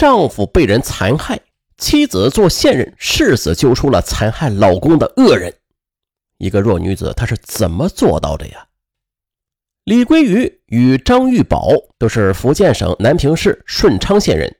[0.00, 1.38] 丈夫被人残害，
[1.76, 5.52] 妻子做线人誓死揪出了残害老公的恶人。
[6.38, 8.66] 一个弱女子，她是怎么做到的呀？
[9.84, 11.68] 李桂瑜与张玉宝
[11.98, 14.56] 都是福建省南平市顺昌县人。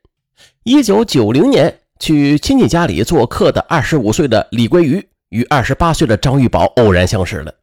[0.64, 7.54] 一九九零年去亲戚家里做客的二十五岁的李桂瑜与二十八岁的张玉宝偶然相识了。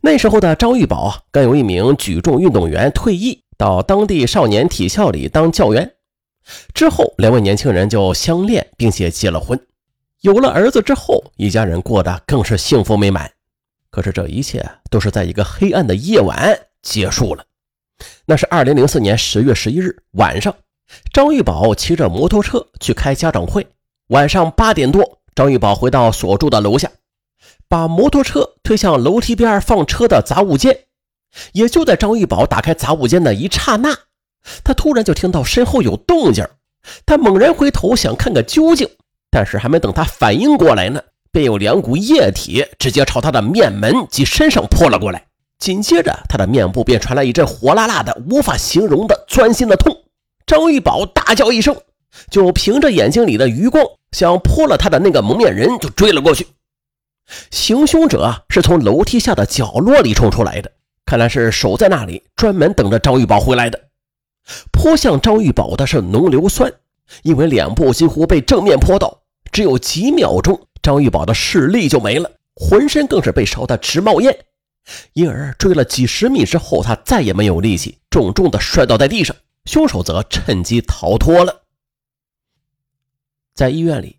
[0.00, 5.94] 那时候的张玉宝啊，刚有一名举重运动员退役，到当地少年体校里当教员。
[6.74, 9.58] 之后，两位年轻人就相恋，并且结了婚。
[10.22, 13.30] 有了儿子之后，一家人过得更是幸福美满。
[13.90, 17.44] 可是，这一切都是在一个黑暗的夜晚结束了。
[18.26, 20.54] 那是二零零四年十月十一日晚上，
[21.12, 23.66] 张玉宝骑着摩托车去开家长会。
[24.08, 26.90] 晚上八点多，张玉宝回到所住的楼下。
[27.68, 30.84] 把摩托车推向楼梯边放车的杂物间，
[31.52, 33.94] 也就在张玉宝打开杂物间的一刹那，
[34.64, 36.46] 他突然就听到身后有动静。
[37.04, 38.88] 他猛然回头想看个究竟，
[39.30, 45.26] 但是还没等他反应过来呢，便有两股液体直接朝他的面门及身上泼了过来。
[45.58, 50.04] 紧接着，他的面部便传来一阵火辣辣的、无法形容的钻心的痛。
[50.46, 51.76] 张玉宝大叫一声，
[52.30, 56.46] 就凭着眼睛里的余光，向泼了他的那个蒙面人就追了过去。
[57.50, 60.70] 行凶者是从楼梯下的角落里冲出来的，
[61.04, 63.87] 看来是守在那里，专门等着张玉宝回来的。
[64.72, 66.72] 泼向张玉宝的是浓硫酸，
[67.22, 74.36] 因为脸部几乎被正面泼到，只有几秒钟，张玉宝的视力就没了，浑身更是被烧得直冒烟，
[75.12, 79.34] 因而追了几十米之后，他再也没有力气，重重的摔倒在地上。
[79.64, 81.62] 凶手则趁机逃脱了。
[83.54, 84.18] 在医院里，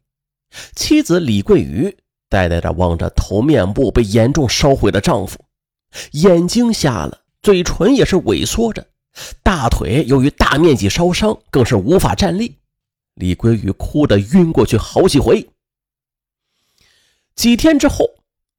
[0.75, 1.97] 妻子李桂瑜。
[2.31, 5.43] 呆呆地望着头面部被严重烧毁的丈夫，
[6.11, 8.85] 眼睛瞎了，嘴唇也是萎缩着，
[9.43, 12.55] 大腿由于大面积烧伤，更是无法站立。
[13.15, 15.49] 李桂雨哭得晕过去好几回。
[17.35, 18.05] 几天之后，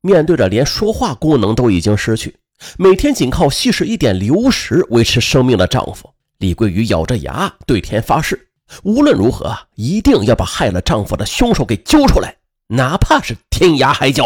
[0.01, 2.37] 面对着连说话功能都已经失去，
[2.79, 8.49] 每天仅靠吸食一点流食维持生命的丈夫，李桂雨咬着牙对天发誓，
[8.83, 12.37] 无论如何一定要把害了丈夫的凶手给揪出来。
[12.69, 14.25] 哪怕是天涯海角，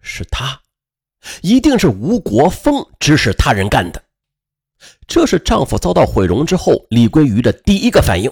[0.00, 0.60] 是他，
[1.40, 4.02] 一定是吴国峰指使他人干的。
[5.06, 8.30] 这是丈夫遭到毁容之后，李桂瑜的第一个反应。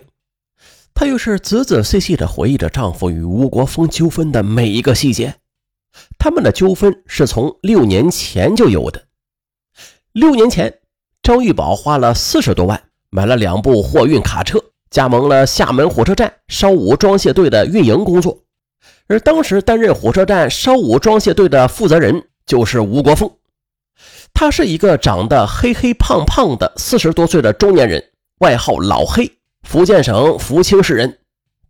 [0.93, 5.35] 她又是仔仔细细的回忆着丈夫与吴国峰纠纷的每一个细节。
[6.19, 9.05] 他们的纠纷是从六年前就有的。
[10.13, 10.81] 六年前，
[11.23, 18.39] 张玉宝花了四十多万买了两部货运卡车，加盟了厦门火车站烧武装卸队的运营工作。
[19.07, 23.31] 而当时担任火车站烧武装卸队的负责人就是吴国峰，
[24.41, 28.03] 他是一个长得黑黑胖胖的四十多岁的中年人，
[28.39, 29.31] 外号老黑，
[29.65, 31.19] 福建省福清市人。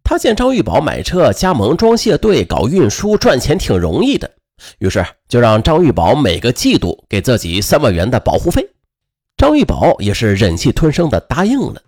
[0.04, 4.30] 他见张玉宝买车加盟装卸队搞运输赚钱挺容易的，
[4.78, 8.70] 于是就让张玉宝每个季度给自己三万元的保护费。
[9.36, 11.82] 张玉宝也是忍气吞声的答应了，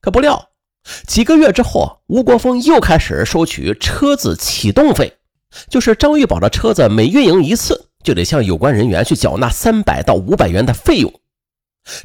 [0.00, 0.50] 可不料。
[1.08, 5.14] 几个月之后，吴国峰又开始收取车子启动费，
[5.68, 11.12] 就是张玉宝的车子每运营一次，就得向有关人员去缴纳三百到五百元的费用。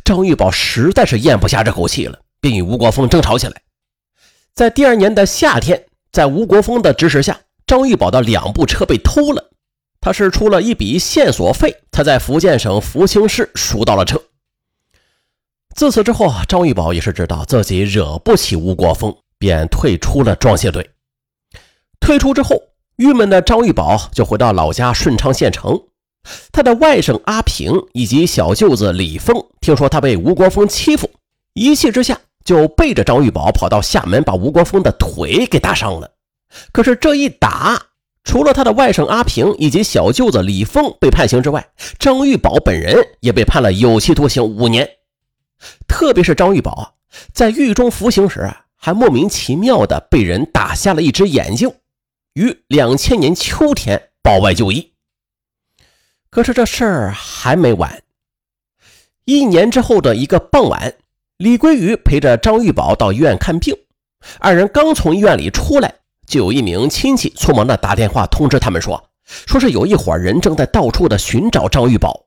[0.03, 3.61] 张玉宝实在是咽不下这口气了，便与吴国峰争吵起来。
[4.53, 9.51] 在第二年的夏天，在吴国峰的指使下，张玉宝的两部车被偷了，
[9.99, 14.21] 他是出了一笔线索费，他在福建省福清市赎到了车。
[15.75, 20.89] 自此之后，张玉宝也是知道自己惹不起吴国峰，便退出了装卸队。
[21.99, 22.61] 退出之后，
[22.97, 25.81] 郁闷的张玉宝就回到老家顺昌县城。
[26.51, 31.09] 他的外甥阿平以及小舅子李峰听说他被吴国峰欺负，
[31.53, 36.09] 一气之下就背着张玉宝跑到厦门，把吴国峰的腿给打伤了。
[36.71, 37.79] 可是这一打，
[38.23, 41.67] 除了他的外甥阿平以及小舅子李峰被判刑之外，
[41.99, 44.89] 张玉宝本人也被判了有期徒刑五年。
[45.87, 46.95] 特别是张玉宝
[47.33, 51.71] 在狱中服刑时，还莫名其妙的被人打瞎了一只眼睛，
[52.35, 54.91] 于两千年秋天保外就医。
[56.29, 58.03] 可是这事儿还没完。
[59.23, 60.95] 一年之后的一个傍晚，
[61.37, 63.73] 李桂瑜陪着张玉宝到医院看病，
[64.39, 65.95] 二人刚从医院里出来，
[66.27, 72.25] 就有一名亲戚匆忙的打电话通知他们说，说是有一伙人正在到处的寻找张玉宝。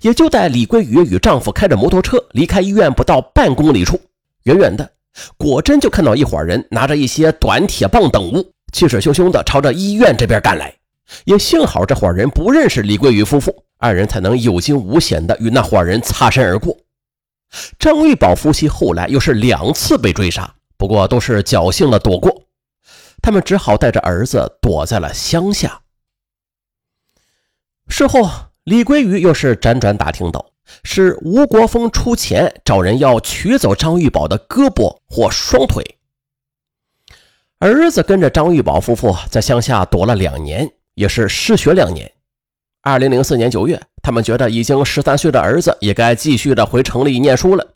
[0.00, 4.00] 也就在李桂雨与丈夫开着摩托车离开医院不到半公里处，
[4.44, 4.90] 远远的，
[5.36, 10.74] 果真就看到一伙人拿着一些短铁棒等物，气势汹汹地朝着医院这边赶来。
[11.24, 16.76] 也幸好这伙人不认识李桂雨夫妇，二人才能有惊无险地与那伙人擦身而过。
[17.78, 22.42] 张玉宝夫妻后来又是两次被追杀，不过都是侥幸的躲过。
[23.22, 25.80] 他们只好带着儿子躲在了乡下。
[27.86, 28.28] 事后，
[28.64, 30.44] 李桂宇又是辗转打听到，
[30.82, 35.84] 是吴国峰出钱找人要取走张玉宝的胳膊或双腿。
[37.60, 42.10] 儿子跟着张玉宝夫妇在乡下躲了两年，也是失学两年。
[42.82, 47.66] 二零零四年九月，他们觉得已经十三岁的儿子也该继续的回城里念书了。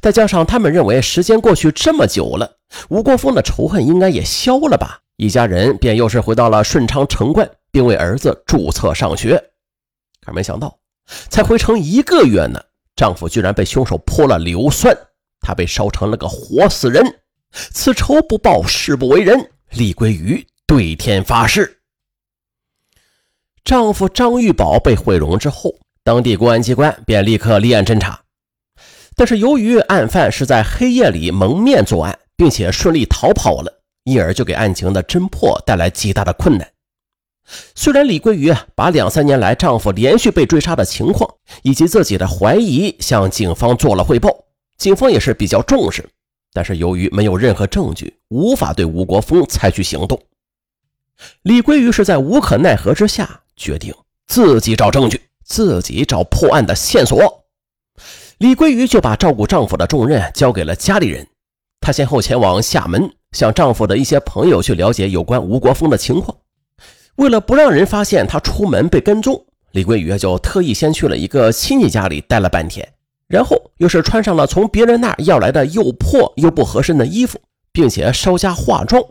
[0.00, 2.50] 再加上他们认为时间过去这么久了，
[2.88, 9.42] 吴国峰的仇恨应该也消了吧，一家人便又是回到了顺昌城关，并为儿子注册上学。
[10.24, 10.78] 可没想到，
[11.28, 12.58] 才回城一个月呢，
[12.94, 14.96] 丈夫居然被凶手泼了硫酸，
[15.40, 17.04] 他被烧成了个活死人。
[17.52, 19.50] 此仇不报，誓不为人。
[19.70, 21.80] 李桂鱼对天发誓。
[23.64, 28.20] 丈夫张玉宝被毁容之后，当地公安机关便立刻立案侦查。
[29.16, 36.70] 但是由于案犯是在黑夜里蒙面作案，并且顺利逃跑了，因而就给案情的侦破带来极大的困难。
[37.74, 41.32] 虽然李桂鱼把两三年来丈夫连续被追杀的情况
[41.62, 44.30] 以及自己的怀疑向警方做了汇报，
[44.76, 46.08] 警方也是比较重视，
[46.56, 50.18] 但是由于没有任何证据，无法对吴国峰采取行动。
[51.42, 53.94] 李桂鱼是在无可奈何之下，决定
[54.26, 57.44] 自己找证据，自己找破案的线索。
[58.38, 61.26] 李桂鱼就把照顾丈夫的重任交给了家里人。
[61.78, 66.38] 她先后前往厦门，向丈夫的一些朋友去了解有关吴国峰的情况。
[67.16, 72.94] 为了不让人发现她出门被跟踪，李桂鱼就特意先去了一个亲戚家里待了半天，
[73.28, 77.40] 然后又是穿上了从别人那儿要来的又破又不合身的衣服，
[77.72, 79.02] 并且稍加化妆。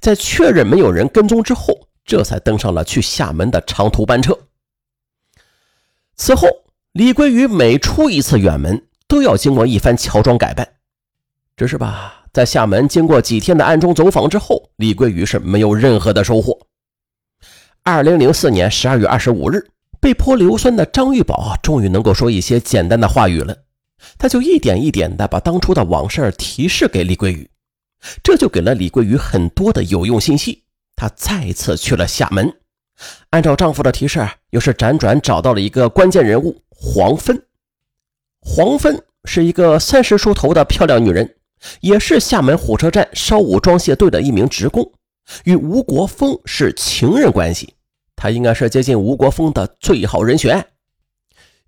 [0.00, 4.38] 在确认没有人跟踪之后，这才登上了去厦门的长途班车。
[6.16, 6.48] 此后。
[6.92, 10.66] 李桂鱼每出一次远门，都要经过一番乔装改扮。
[11.56, 16.58] 只是吧，在厦门经过几天的暗中走访之后，李桂鱼是没有任何的收获。
[17.84, 19.64] 二零零四年十二月二十五日，
[20.00, 23.56] 被泼硫酸的张玉宝终于能够说一些简单的话语了。
[24.16, 27.50] 他就一点一点的把当初的往事提示给李桂雨，
[28.22, 30.62] 这就给了李桂雨很多的有用信息。
[30.94, 32.52] 他再次去了厦门，
[33.30, 36.62] 按照丈夫的提示，又是辗转找到了一个关键人物。
[36.70, 37.42] 黄芬，
[38.40, 41.36] 黄芬是一个三十出头的漂亮女人，
[41.80, 44.92] 也是厦门火车站烧武装卸队的一名职工，
[45.44, 47.74] 与吴国峰是情人关系。
[48.18, 50.66] 他应该是接近吴国峰的最好人选。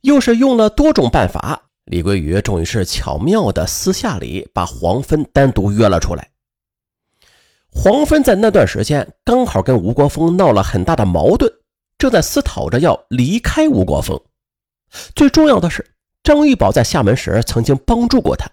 [0.03, 6.29] 又是用了多种办法，李桂宇终于是巧妙的私下里把黄芬单独约了出来。
[7.71, 11.53] 黄芬在那段时间刚好跟吴国峰闹了很大的矛盾，
[11.97, 14.21] 正在思考着要离开吴国峰。
[15.15, 15.95] 最重要的是，
[16.25, 18.51] 张玉宝在厦门时曾经帮助过他。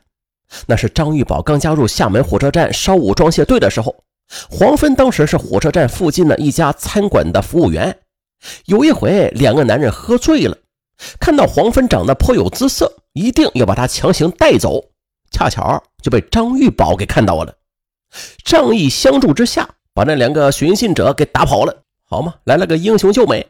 [0.68, 4.04] 那是张玉宝刚加入厦门火车站烧武装卸队的时候，
[4.50, 8.00] 黄芬当时是火车站附近的一家餐馆的服务员。
[8.66, 10.58] 有一回，两个男人喝醉了，
[11.20, 14.84] 看到黄芬长得颇有姿色，一定要把她强行带走。
[15.32, 17.54] 恰巧就被张玉宝给看到了，
[18.44, 21.84] 仗义相助之下，把那两个寻衅者给打跑了。
[22.04, 23.48] 好嘛，来了个英雄救美。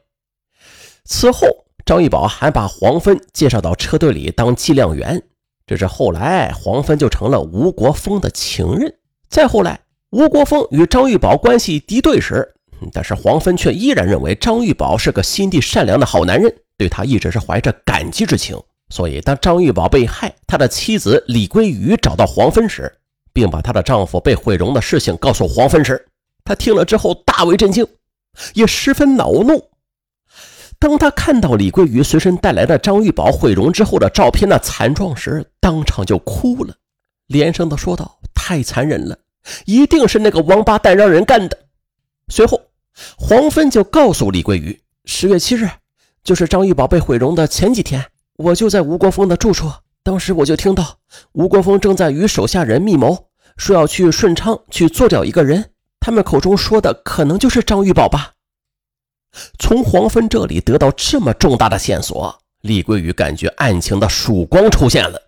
[1.04, 1.48] 此后。
[1.86, 5.24] 张玉宝还把黄芬介绍到车队里当计量员，
[5.66, 8.94] 这是后来黄芬就成了吴国峰的情人。
[9.30, 9.80] 再后来，
[10.18, 12.56] 吴国峰与张玉宝关系敌对时，
[12.92, 18.60] 但是黄芬却依然认为张玉宝是个心地善良的好男人，对他一直是怀着感激之情。
[18.90, 22.92] 所以，当张玉宝被害，他的妻子李桂鱼找到黄芬时，
[23.32, 26.08] 并把她的丈夫被毁容的事情告诉黄芬时，
[26.44, 27.86] 她听了之后大为震惊，
[28.56, 29.70] 也十分恼怒。
[30.80, 36.74] 当她看到李桂鱼随身带来的张玉宝毁容之后的照片那惨状时，当场就哭了，
[37.28, 39.16] 连声的说道：“太残忍了，
[39.66, 41.58] 一定是那个王八蛋让人干的。”
[42.30, 42.62] 随后，
[43.18, 45.70] 黄芬就告诉李桂鱼：“十月七日，
[46.24, 48.06] 就是张玉宝被毁容的前几天，
[48.38, 49.72] 我就在吴国峰的住处，
[50.04, 50.98] 当时我就听到
[51.32, 58.34] 吴国峰正在与手下人密谋，说要去顺昌去做掉一个人，他们口中说的可能就是张玉宝吧。”
[59.60, 65.22] 从黄芬这里得到这么重大的线索，李桂宇感觉案情的曙光出现了。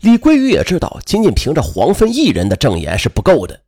[0.00, 3.60] 李桂玉也知道，仅仅凭着黄芬一人的证言是不够的，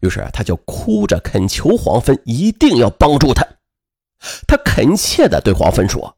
[0.00, 3.46] 于是他就哭着恳求黄芬一定要帮助他。
[4.46, 6.16] 他恳切地对黄芬说：“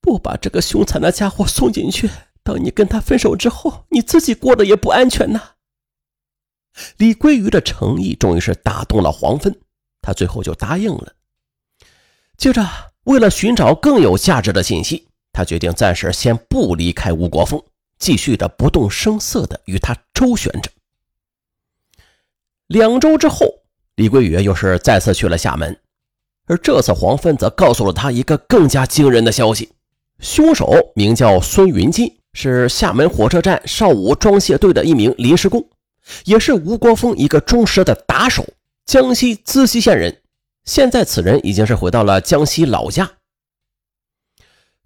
[0.00, 2.08] 不把这个凶残的家伙送进去，
[2.42, 5.40] 等你跟他分手之后，你自己过得也不安全呐。”
[6.98, 9.58] 李桂玉的诚意终于是打动了黄芬，
[10.00, 11.12] 他最后就答应了。
[12.36, 12.64] 接着，
[13.04, 17.60] 为了寻找更有价值的信息，他决定暂时先不离开吴国峰，
[17.98, 20.70] 继续的不动声色的与他周旋着。
[22.66, 23.46] 两周之后，
[23.96, 25.78] 李桂宇又是再次去了厦门，
[26.46, 29.72] 而这次黄芬则告诉了他一个更加惊人的消息：
[30.20, 35.68] 凶手名叫孙云金，是厦门火车站邵武装卸队的一名临时工，
[36.24, 38.46] 也是吴国峰一个忠实的打手，
[38.84, 40.22] 江西资溪县人。
[40.64, 43.10] 现在此人已经是回到了江西老家。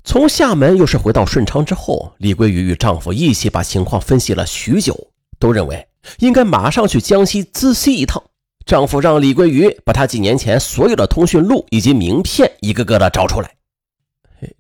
[0.04, 5.86] 从厦门又是回到顺昌之后，李桂玉与丈夫一起把情况分析了许久，都认为
[6.18, 8.22] 应该马上去江西资溪一趟。
[8.66, 13.54] 丈夫让李桂玉把他几年前所有的通讯录以及名片一个个的找出来。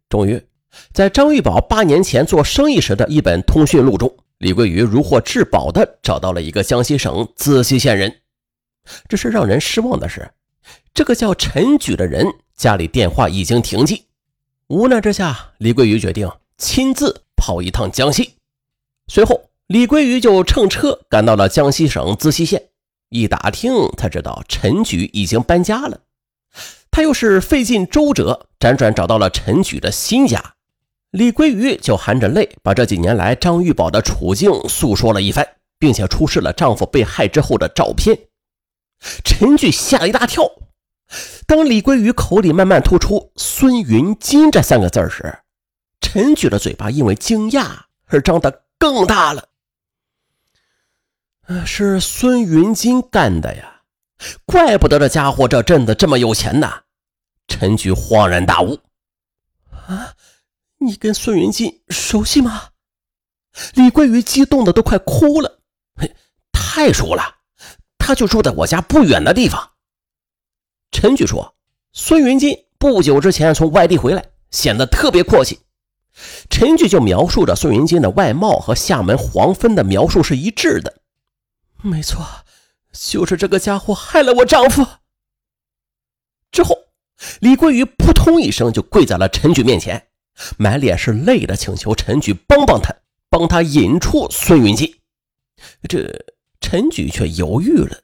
[0.08, 0.40] 终于，
[0.92, 8.20] 在张玉宝八年前做生意时的一本通讯录中，李桂玉如获至宝的找到了一个江西省资溪县人。
[9.08, 10.30] 只是让人失望的是，
[10.94, 14.06] 这个叫陈举的人家里电话已经停机。
[14.68, 18.36] 无奈之下，李桂鱼决定亲自跑一趟江西。
[19.06, 22.70] 随后，李桂鱼就乘车赶到了江西省资溪县。
[23.10, 26.00] 一打听，才知道陈举已经搬家了。
[26.90, 30.54] 他又是费尽周折，辗转找到了陈举的新家。
[31.10, 35.46] 李桂鱼就含着泪，把这几年来张玉宝的处境诉说了一番，
[35.78, 38.18] 并且出示了丈夫被害之后的照片。
[39.22, 40.50] 陈举吓了一大跳。
[41.46, 45.38] 当李桂宇口里慢慢吐出“孙云金”这三个字时，
[46.00, 47.70] 陈举的嘴巴因为惊讶
[48.06, 49.48] 而张得更大了。
[51.66, 53.82] 是孙云金干的呀！
[54.46, 56.72] 怪不得这家伙这阵子这么有钱呢。
[57.48, 58.78] 陈举恍然大悟
[59.68, 60.14] ：“啊，
[60.78, 62.68] 你跟孙云金熟悉吗？”
[63.74, 65.60] 李桂宇激动的都快哭了。
[65.96, 66.14] 嘿
[66.52, 67.22] 太熟了，
[67.98, 69.71] 他就住在我家不远的地方。
[70.92, 71.56] 陈举说
[71.92, 75.58] ：“孙云金不久之前从外地回来，显得特别阔气。”
[76.50, 81.00] 陈举就描述着孙云金的外貌和厦门黄芬的描述是一致的。
[81.80, 82.24] 没错，
[82.92, 84.86] 就是这个家伙害了我丈夫。
[86.52, 86.76] 之后，
[87.40, 90.08] 李桂玉扑通一声就跪在了陈举面前，
[90.58, 92.94] 满脸是泪的请求陈举帮帮他，
[93.30, 94.94] 帮他引出孙云金。
[95.88, 96.06] 这
[96.60, 97.98] 陈举却犹豫了。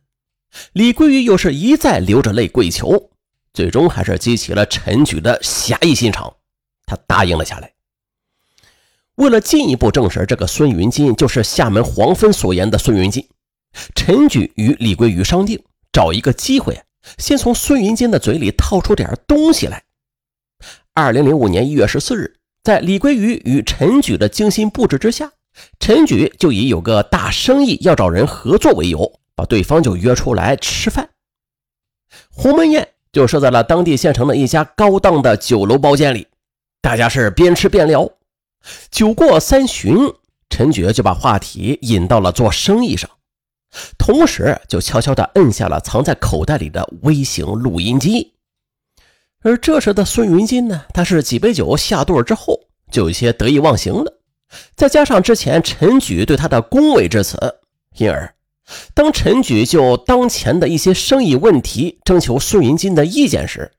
[0.73, 3.11] 李桂玉又是一再流着泪跪求，
[3.53, 6.35] 最终还是激起了陈举的侠义心肠，
[6.87, 7.73] 他答应了下来。
[9.17, 13.29] 为了进一步证实这个孙云金就是厦门黄芬所言的孙云金，
[13.95, 15.61] 陈举与李桂玉商定，
[15.93, 16.81] 找一个机会，
[17.19, 19.83] 先从孙云金的嘴里套出点东西来。
[20.95, 25.33] 二零零五年一月十四日，在李桂玉与陈举的精心布置之下，
[25.81, 29.17] 陈举就以有个大生意要找人合作为由。
[29.38, 31.11] 把对方就约出来吃饭，
[32.28, 36.26] 鸿门宴就设在了当地县城的一家高档的酒楼包间里，
[36.83, 38.11] 大家是边吃边聊。
[38.90, 39.97] 酒过三巡，
[40.50, 43.09] 陈觉就把话题引到了做生意上，
[43.97, 48.35] 同时就悄悄地摁下了藏在口袋里的微型录音机。
[49.42, 52.59] 而这时的孙云金呢，他是几杯酒下肚之后，
[52.90, 54.18] 就有些得意忘形了，
[54.75, 57.38] 再加上之前陈举对他的恭维之词，
[57.99, 58.35] 因而。
[58.94, 63.72] 当陈举就当前的一些生意问题征求孙云金的意见时，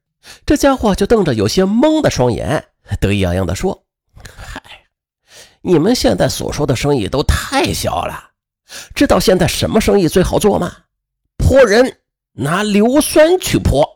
[0.45, 2.65] 这家伙就瞪着有些懵的双眼，
[2.99, 3.83] 得意洋洋地说
[4.35, 4.61] ：“嗨，
[5.61, 8.31] 你们现在所说的生意都太小了，
[8.95, 10.71] 知道现在什么生意最好做吗？
[11.37, 11.99] 泼人，
[12.33, 13.87] 拿硫酸去泼，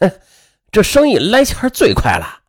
[0.72, 2.40] 这生意来钱最快了。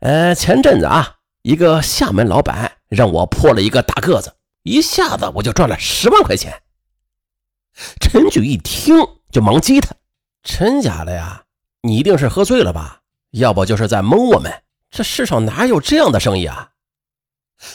[0.00, 4.32] 呃，前阵子啊，一个厦门老板让我泼了一个大个子，
[4.62, 6.52] 一下子我就赚了十万块钱。”
[8.00, 8.96] 陈举一听
[9.30, 9.94] 就忙激他
[10.42, 11.44] ：“真假的呀？
[11.82, 13.00] 你一定是喝醉了吧？
[13.32, 14.52] 要不就是在蒙我们。
[14.90, 16.70] 这世上哪有这样的生意啊？”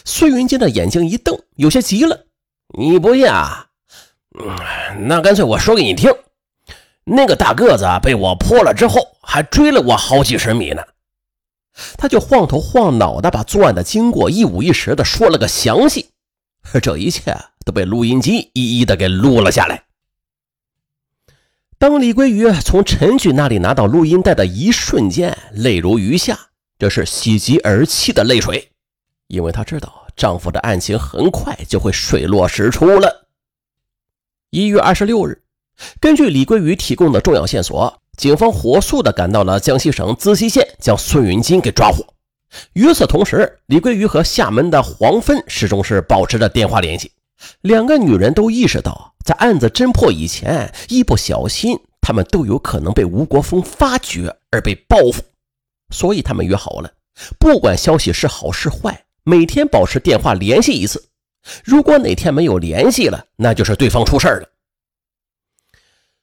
[0.06, 2.26] 孙云金的眼睛一瞪，有些急了
[2.78, 3.68] ：“你不信啊？
[4.40, 6.12] 嗯那干脆我说给你听。
[7.04, 10.82] 那个大个子被我泼了之后，还追了我好几十米呢。”
[11.98, 16.10] 他就晃头晃脑的把作案的经过一五一十的说了个详细，
[16.82, 19.83] 这一切都被录音机一一的给录了下来。
[21.84, 26.40] 当李桂鱼从陈举那里拿到录音带的一瞬间，泪如雨下，
[26.80, 28.70] 这是喜极而泣的泪水，
[29.28, 33.28] 因为她知道丈夫的案情很快就会水落石出了。
[34.50, 35.42] 一月二十六日，
[36.00, 42.06] 根据李桂鱼提供的重要线索，警方火速的赶到了江西省资溪县，将孙云金给抓获。
[42.72, 47.12] 与此同时，李桂鱼和厦门的黄芬始终是保持着电话联系，
[47.62, 49.16] 两个女人都意识到。
[49.24, 55.24] 在案子侦破以前，一不小心，他们都有可能被吴国峰发觉而被报复，
[55.92, 56.92] 所以他们约好了，
[57.40, 61.08] 不管消息是好是坏，每天保持电话联系一次。
[61.64, 64.50] 如果哪天没有联系了，那就是对方出事了。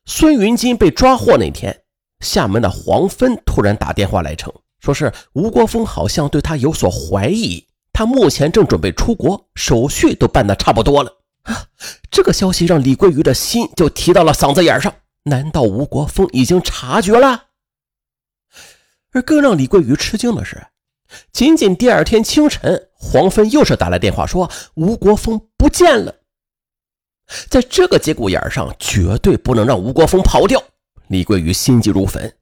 [0.04, 1.84] 孙云金被抓获那天，
[2.20, 7.66] 厦门的黄芬突然打电话来称，说是吴国峰好像对他有所怀疑，
[8.00, 11.12] 他目前正准备出国，手续都办得差不多了。
[11.42, 11.66] 啊，
[12.10, 14.90] 这个消息让李桂鱼的心就提到了嗓子眼上。
[15.24, 17.48] 难道吴国峰已经察觉了？
[19.12, 20.66] 而更让李桂鱼吃惊的是，
[21.30, 26.14] 仅仅第二天清晨，黄芬又是打来电话说吴国峰不见了。
[27.50, 30.62] 在这个节骨眼上，绝对不能让吴国峰跑掉。
[31.08, 32.34] 李桂鱼心急如焚，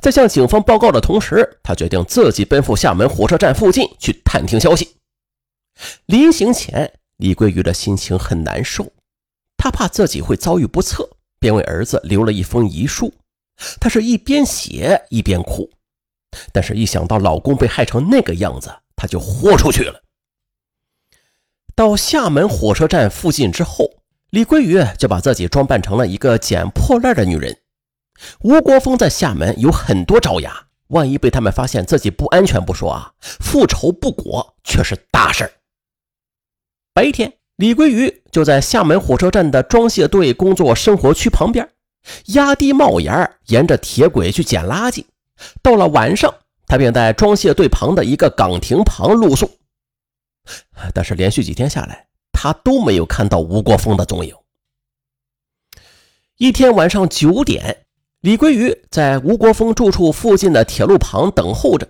[0.00, 4.88] 在向警方报告的同时，他决定自己奔赴厦门火车站附近去探听消息。
[6.06, 8.92] 临行前，李桂玉的心情很难受，
[9.56, 11.08] 他怕自己会遭遇不测，
[11.38, 13.12] 便为儿子留了一封遗书。
[13.80, 15.70] 他是一边写一边哭，
[16.52, 20.02] 但是一想到老公被害成那个样子，他就豁出去了。
[21.74, 23.90] 到厦门火车站附近之后。
[24.30, 27.58] 李桂玉就把自己装扮成了一个捡破烂的女人。
[28.42, 35.52] 吴国峰在厦门有很多爪牙，万一被他们发现自己不安全不说啊，复仇不果却是大事
[36.92, 41.70] 白天，李桂鱼就在厦门火车站的装卸队工作生活区旁边，
[42.26, 45.04] 压低帽檐，沿着铁轨去捡垃圾。
[45.62, 46.34] 到了晚上，
[46.66, 49.50] 他便在装卸队旁的一个岗亭旁露宿。
[50.92, 54.34] 但是连续几天下来，他都没有看到吴国峰的踪影。
[56.38, 57.84] 一天晚上九点，
[58.20, 61.88] 李桂鱼在吴国峰住处附近的铁路旁等候着，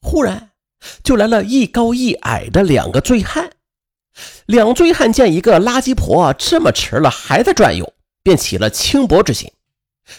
[0.00, 0.50] 忽然
[1.04, 3.52] 就来了一高一矮的两个醉汉。
[4.46, 9.50] 两醉汉见一个垃圾婆这么迟了还在转悠，便起了轻薄之心。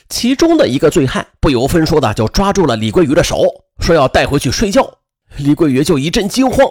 [0.08, 3.44] 其中的一个醉汉不由分说的就抓住了李桂鱼的手，
[3.80, 5.00] 说要带回去睡觉。
[5.38, 6.66] 李桂鱼就一阵惊慌。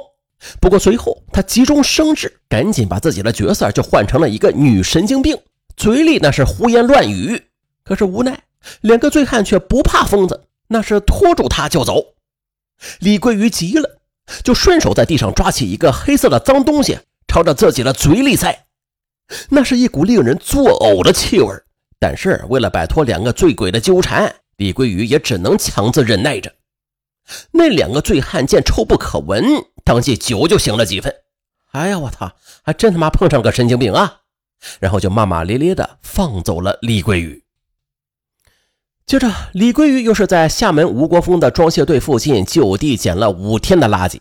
[0.59, 5.39] 不过随后，他急中生智，赶紧把自己的角色就换成了一个女神经病，
[5.77, 7.43] 嘴里那是胡言乱语。
[7.85, 8.45] 可是无奈，
[8.81, 12.03] 两个醉汉却不怕疯子，那是拖住他就走。
[13.01, 13.99] 李桂鱼急了，
[14.43, 16.99] 就顺手在地上抓起一个黑色的脏东西，
[17.31, 18.67] 朝着自己的嘴里塞。
[19.51, 21.55] 那是一股令人作呕的气味。
[22.01, 26.53] 但是为了摆脱两个醉鬼的纠缠，李桂鱼也只能强自忍耐着。
[27.53, 29.45] 那两个醉汉见臭不可闻。
[29.85, 31.15] 当即酒就醒了几分，
[31.71, 32.33] 哎呀，我操，
[32.65, 34.23] 还真他妈碰上个神经病啊！
[34.81, 37.45] 然后就骂骂咧咧的放走了李桂宇。
[39.07, 44.19] 接着，李桂宇又是在厦门吴国峰的装卸队附近就地捡了五天的垃圾。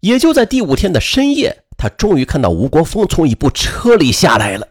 [0.00, 4.68] 也就在第五天的深夜，他终于看到吴国峰从一部车里下来了。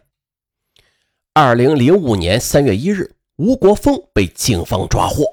[1.34, 5.26] 二零零五年三月一日，吴国峰被警方抓获。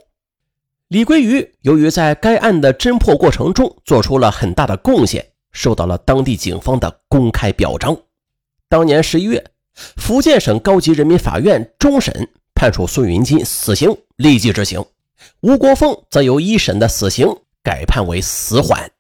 [0.89, 7.97] 李桂鱼由于在该案的侦破过程中做出了很大的贡献，受到了当地警方的公开表彰。
[8.69, 9.43] 当年十一月，
[9.97, 14.83] 福建省高级人民法院终审判处孙云金死刑，立即执行；
[15.41, 17.27] 吴国峰则由一审的死刑
[17.63, 18.91] 改判为死缓。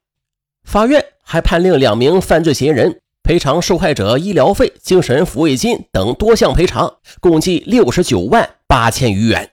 [0.65, 9.51] 法院还判令两名犯罪嫌疑人赔偿受害者医疗费、精神抚慰金等多项赔偿，共计六十九万八千余元。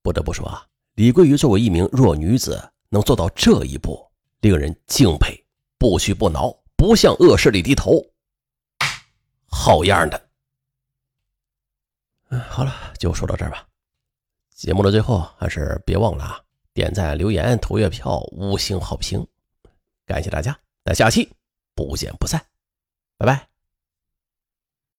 [0.00, 0.64] 不得不说啊。
[0.94, 4.02] 李桂鱼作为一名弱女子，能做到这一步，
[4.40, 5.38] 令人敬佩。
[5.76, 8.02] 不屈不挠，不向恶势力低头，
[9.46, 10.28] 好样的！
[12.30, 13.66] 嗯，好了，就说到这儿吧。
[14.54, 16.40] 节目的最后，还是别忘了啊，
[16.72, 19.26] 点赞、留言、投月票、五星好评，
[20.10, 20.58] 感谢大家。
[20.84, 21.30] 那下期
[21.74, 22.44] 不见不散，
[23.16, 23.49] 拜拜。